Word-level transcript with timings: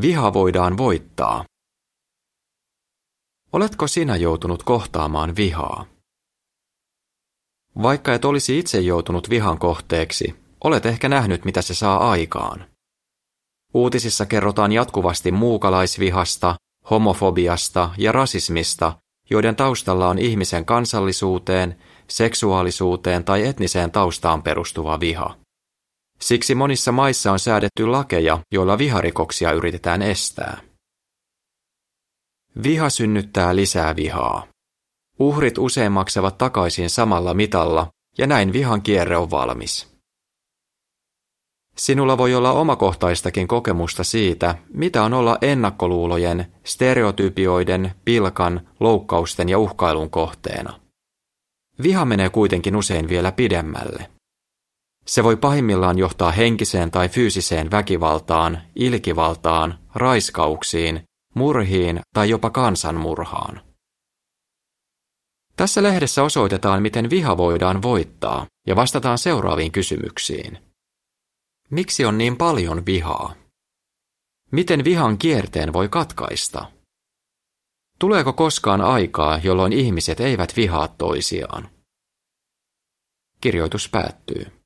Viha 0.00 0.32
voidaan 0.32 0.76
voittaa. 0.76 1.44
Oletko 3.52 3.86
sinä 3.86 4.16
joutunut 4.16 4.62
kohtaamaan 4.62 5.36
vihaa? 5.36 5.86
Vaikka 7.82 8.14
et 8.14 8.24
olisi 8.24 8.58
itse 8.58 8.80
joutunut 8.80 9.30
vihan 9.30 9.58
kohteeksi, 9.58 10.36
olet 10.64 10.86
ehkä 10.86 11.08
nähnyt, 11.08 11.44
mitä 11.44 11.62
se 11.62 11.74
saa 11.74 12.10
aikaan. 12.10 12.66
Uutisissa 13.74 14.26
kerrotaan 14.26 14.72
jatkuvasti 14.72 15.32
muukalaisvihasta, 15.32 16.56
homofobiasta 16.90 17.90
ja 17.98 18.12
rasismista, 18.12 18.98
joiden 19.30 19.56
taustalla 19.56 20.08
on 20.08 20.18
ihmisen 20.18 20.64
kansallisuuteen, 20.64 21.78
seksuaalisuuteen 22.08 23.24
tai 23.24 23.46
etniseen 23.46 23.90
taustaan 23.90 24.42
perustuva 24.42 25.00
viha. 25.00 25.43
Siksi 26.24 26.54
monissa 26.54 26.92
maissa 26.92 27.32
on 27.32 27.38
säädetty 27.38 27.86
lakeja, 27.86 28.38
joilla 28.52 28.78
viharikoksia 28.78 29.52
yritetään 29.52 30.02
estää. 30.02 30.60
Viha 32.62 32.90
synnyttää 32.90 33.56
lisää 33.56 33.96
vihaa. 33.96 34.46
Uhrit 35.18 35.58
usein 35.58 35.92
maksavat 35.92 36.38
takaisin 36.38 36.90
samalla 36.90 37.34
mitalla, 37.34 37.86
ja 38.18 38.26
näin 38.26 38.52
vihan 38.52 38.82
kierre 38.82 39.16
on 39.16 39.30
valmis. 39.30 39.94
Sinulla 41.76 42.18
voi 42.18 42.34
olla 42.34 42.52
omakohtaistakin 42.52 43.48
kokemusta 43.48 44.04
siitä, 44.04 44.54
mitä 44.74 45.02
on 45.02 45.14
olla 45.14 45.38
ennakkoluulojen, 45.42 46.52
stereotypioiden, 46.64 47.94
pilkan, 48.04 48.68
loukkausten 48.80 49.48
ja 49.48 49.58
uhkailun 49.58 50.10
kohteena. 50.10 50.80
Viha 51.82 52.04
menee 52.04 52.28
kuitenkin 52.28 52.76
usein 52.76 53.08
vielä 53.08 53.32
pidemmälle. 53.32 54.13
Se 55.06 55.24
voi 55.24 55.36
pahimmillaan 55.36 55.98
johtaa 55.98 56.30
henkiseen 56.30 56.90
tai 56.90 57.08
fyysiseen 57.08 57.70
väkivaltaan, 57.70 58.62
ilkivaltaan, 58.74 59.78
raiskauksiin, 59.94 61.04
murhiin 61.34 62.00
tai 62.14 62.30
jopa 62.30 62.50
kansanmurhaan. 62.50 63.60
Tässä 65.56 65.82
lehdessä 65.82 66.22
osoitetaan, 66.22 66.82
miten 66.82 67.10
viha 67.10 67.36
voidaan 67.36 67.82
voittaa, 67.82 68.46
ja 68.66 68.76
vastataan 68.76 69.18
seuraaviin 69.18 69.72
kysymyksiin. 69.72 70.58
Miksi 71.70 72.04
on 72.04 72.18
niin 72.18 72.36
paljon 72.36 72.86
vihaa? 72.86 73.34
Miten 74.50 74.84
vihan 74.84 75.18
kierteen 75.18 75.72
voi 75.72 75.88
katkaista? 75.88 76.70
Tuleeko 77.98 78.32
koskaan 78.32 78.80
aikaa, 78.80 79.40
jolloin 79.44 79.72
ihmiset 79.72 80.20
eivät 80.20 80.56
vihaa 80.56 80.88
toisiaan? 80.88 81.68
Kirjoitus 83.40 83.88
päättyy. 83.88 84.63